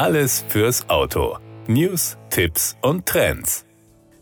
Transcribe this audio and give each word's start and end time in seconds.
Alles 0.00 0.42
fürs 0.48 0.88
Auto. 0.88 1.36
News, 1.66 2.16
Tipps 2.30 2.74
und 2.80 3.04
Trends. 3.04 3.66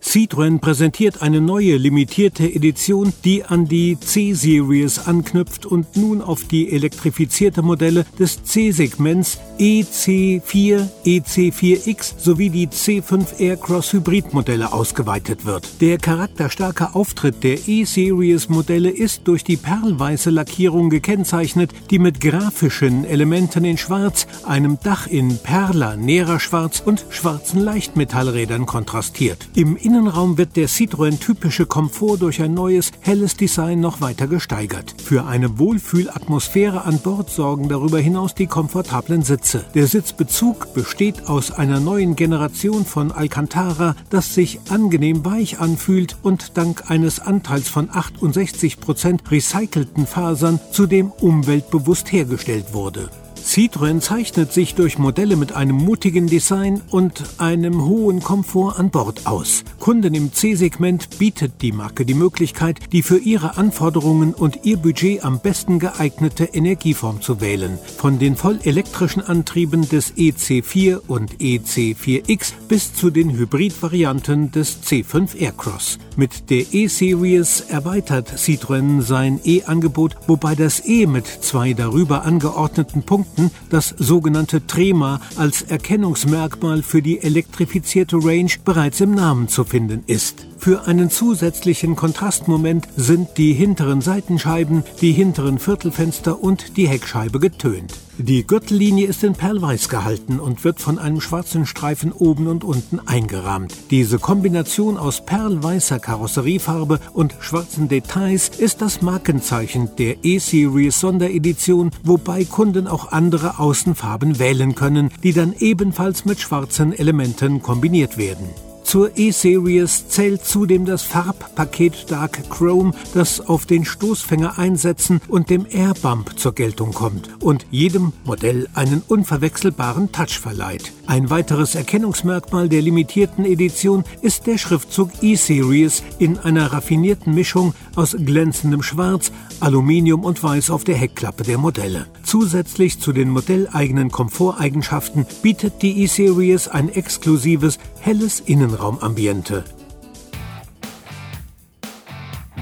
Citroën 0.09 0.59
präsentiert 0.59 1.21
eine 1.21 1.43
neue 1.43 1.77
limitierte 1.77 2.45
Edition, 2.45 3.13
die 3.25 3.45
an 3.45 3.67
die 3.67 4.01
C-Series 4.01 5.01
anknüpft 5.01 5.67
und 5.67 5.99
nun 5.99 6.23
auf 6.23 6.45
die 6.45 6.73
elektrifizierte 6.73 7.61
Modelle 7.61 8.07
des 8.19 8.43
C-Segments 8.43 9.39
EC4, 9.59 10.89
EC4X 11.05 12.15
sowie 12.17 12.49
die 12.49 12.69
C5 12.69 13.39
Aircross 13.39 13.93
Hybridmodelle 13.93 14.73
ausgeweitet 14.73 15.45
wird. 15.45 15.69
Der 15.83 15.99
charakterstarke 15.99 16.95
Auftritt 16.95 17.45
der 17.45 17.69
E-Series 17.69 18.49
Modelle 18.49 18.89
ist 18.89 19.29
durch 19.29 19.45
die 19.45 19.59
perlweiße 19.59 20.31
Lackierung 20.31 20.89
gekennzeichnet, 20.89 21.73
die 21.91 21.99
mit 21.99 22.23
grafischen 22.23 23.05
Elementen 23.05 23.67
in 23.67 23.77
Schwarz, 23.77 24.27
einem 24.47 24.79
Dach 24.83 25.07
in 25.07 25.37
Perla, 25.37 25.97
Nera 25.97 26.41
Schwarz 26.41 26.81
und 26.83 27.05
schwarzen 27.11 27.61
Leichtmetallrädern 27.61 28.65
kontrastiert. 28.65 29.49
Im 29.55 29.77
Innenraum 29.99 30.39
wird 30.39 30.55
der 30.55 30.69
Citroën 30.69 31.19
typische 31.19 31.67
Komfort 31.67 32.19
durch 32.19 32.41
ein 32.41 32.55
neues, 32.55 32.93
helles 33.01 33.37
Design 33.37 33.81
noch 33.81 34.01
weiter 34.01 34.29
gesteigert. 34.29 34.95
Für 35.03 35.27
eine 35.27 35.59
Wohlfühlatmosphäre 35.59 36.85
an 36.85 37.01
Bord 37.01 37.31
sorgen 37.31 37.69
darüber 37.69 37.99
hinaus 37.99 38.33
die 38.37 38.47
komfortablen 38.47 39.23
Sitze. 39.23 39.65
Der 39.75 39.89
Sitzbezug 39.89 40.73
besteht 40.73 41.29
aus 41.29 41.51
einer 41.51 41.81
neuen 41.81 42.15
Generation 42.15 42.85
von 42.85 43.11
Alcantara, 43.11 43.97
das 44.09 44.35
sich 44.35 44.61
angenehm 44.69 45.25
weich 45.25 45.59
anfühlt 45.59 46.17
und 46.23 46.57
dank 46.57 46.93
eines 46.93 47.19
Anteils 47.19 47.69
von 47.69 47.89
68 47.93 48.79
Prozent 48.79 49.29
recycelten 49.29 50.07
Fasern 50.07 50.61
zudem 50.71 51.11
umweltbewusst 51.11 52.13
hergestellt 52.13 52.73
wurde. 52.73 53.11
Citroën 53.49 54.01
zeichnet 54.01 54.53
sich 54.53 54.75
durch 54.75 54.99
Modelle 54.99 55.35
mit 55.35 55.53
einem 55.53 55.77
mutigen 55.77 56.27
Design 56.27 56.83
und 56.91 57.25
einem 57.39 57.87
hohen 57.87 58.21
Komfort 58.21 58.79
an 58.79 58.91
Bord 58.91 59.27
aus. 59.27 59.65
Kunden 59.81 60.13
im 60.13 60.35
C-Segment 60.35 61.19
bietet 61.19 61.63
die 61.63 61.73
Marke 61.73 62.05
die 62.05 62.13
Möglichkeit, 62.13 62.79
die 62.93 63.01
für 63.01 63.17
ihre 63.17 63.57
Anforderungen 63.57 64.35
und 64.35 64.67
ihr 64.67 64.77
Budget 64.77 65.25
am 65.25 65.41
besten 65.41 65.79
geeignete 65.79 66.45
Energieform 66.45 67.23
zu 67.23 67.41
wählen. 67.41 67.79
Von 67.97 68.19
den 68.19 68.37
vollelektrischen 68.37 69.23
Antrieben 69.23 69.89
des 69.89 70.15
EC4 70.19 71.01
und 71.09 71.39
EC4X 71.39 72.53
bis 72.69 72.93
zu 72.93 73.09
den 73.09 73.31
Hybridvarianten 73.31 74.53
des 74.53 74.83
C5 74.83 75.35
Aircross. 75.37 75.99
Mit 76.17 76.51
der 76.51 76.75
E-Series 76.75 77.63
erweitert 77.63 78.31
Citroën 78.37 79.01
sein 79.01 79.41
E-Angebot, 79.43 80.17
wobei 80.27 80.55
das 80.55 80.85
E 80.85 81.07
mit 81.07 81.27
zwei 81.27 81.73
darüber 81.73 82.25
angeordneten 82.27 83.05
Punkten 83.05 83.38
das 83.71 83.95
sogenannte 83.99 84.67
Trema 84.67 85.21
als 85.37 85.63
Erkennungsmerkmal 85.63 86.83
für 86.83 87.03
die 87.03 87.21
elektrifizierte 87.21 88.17
Range 88.17 88.53
bereits 88.65 89.01
im 89.01 89.13
Namen 89.13 89.49
zu 89.49 89.65
finden 89.65 90.03
ist. 90.07 90.47
Für 90.59 90.87
einen 90.89 91.09
zusätzlichen 91.09 91.95
Kontrastmoment 91.95 92.89
sind 92.97 93.39
die 93.39 93.53
hinteren 93.53 94.01
Seitenscheiben, 94.01 94.83
die 95.01 95.13
hinteren 95.13 95.61
Viertelfenster 95.61 96.43
und 96.43 96.77
die 96.77 96.89
Heckscheibe 96.89 97.39
getönt. 97.39 97.95
Die 98.19 98.45
Gürtellinie 98.45 99.07
ist 99.07 99.23
in 99.23 99.35
Perlweiß 99.35 99.89
gehalten 99.89 100.41
und 100.41 100.65
wird 100.65 100.81
von 100.81 100.99
einem 100.99 101.21
schwarzen 101.21 101.65
Streifen 101.65 102.11
oben 102.11 102.49
und 102.49 102.65
unten 102.65 102.99
eingerahmt. 102.99 103.73
Diese 103.93 104.19
Kombination 104.19 104.99
aus 104.99 105.25
perlweißer 105.25 106.01
Karosseriefarbe 106.01 106.99
und 107.13 107.37
schwarzen 107.39 107.89
Details 107.89 108.51
ist 108.59 108.83
das 108.83 109.01
Markenzeichen 109.01 109.91
der 109.97 110.25
E-Series 110.25 110.99
Sonderedition, 110.99 111.93
wobei 112.03 112.45
Kunden 112.45 112.89
auch 112.89 113.13
andere 113.13 113.61
Außenfarben 113.61 114.41
wählen 114.41 114.75
können, 114.75 115.11
die 115.23 115.33
dann 115.33 115.55
ebenfalls 115.57 116.25
mit 116.25 116.41
schwarzen 116.41 116.93
Elementen 116.93 117.63
kombiniert 117.63 118.19
werden. 118.19 118.49
Zur 118.89 119.19
E-Series 119.19 120.09
zählt 120.09 120.47
zudem 120.47 120.87
das 120.87 121.03
Farbpaket 121.03 122.11
Dark 122.11 122.49
Chrome, 122.49 122.95
das 123.13 123.47
auf 123.47 123.67
den 123.67 123.85
Stoßfänger 123.85 124.59
einsetzen 124.59 125.21
und 125.29 125.51
dem 125.51 125.67
Airbump 125.69 126.39
zur 126.39 126.55
Geltung 126.55 126.95
kommt 126.95 127.29
und 127.41 127.67
jedem 127.71 128.15
Modell 128.25 128.67
einen 128.73 129.03
unverwechselbaren 129.07 130.11
Touch 130.11 130.39
verleiht. 130.41 130.91
Ein 131.07 131.29
weiteres 131.29 131.75
Erkennungsmerkmal 131.75 132.71
der 132.71 132.81
limitierten 132.81 133.45
Edition 133.45 134.05
ist 134.23 134.47
der 134.47 134.57
Schriftzug 134.57 135.11
E-Series 135.21 136.03
in 136.19 136.39
einer 136.39 136.73
raffinierten 136.73 137.35
Mischung 137.35 137.75
aus 137.95 138.17
glänzendem 138.19 138.83
Schwarz, 138.83 139.33
Aluminium 139.61 140.25
und 140.25 140.43
Weiß 140.43 140.71
auf 140.71 140.85
der 140.85 140.97
Heckklappe 140.97 141.45
der 141.45 141.59
Modelle. 141.59 142.07
Zusätzlich 142.23 143.01
zu 143.01 143.13
den 143.13 143.29
modelleigenen 143.31 144.11
Komforteigenschaften 144.11 145.27
bietet 145.43 145.83
die 145.83 146.03
E-Series 146.05 146.69
ein 146.69 146.89
exklusives, 146.89 147.79
helles 148.01 148.41
Innenraumambiente. 148.79 149.65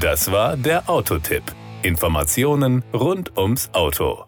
Das 0.00 0.31
war 0.32 0.56
der 0.56 0.88
Autotipp. 0.88 1.43
Informationen 1.82 2.82
rund 2.93 3.37
ums 3.37 3.71
Auto. 3.72 4.25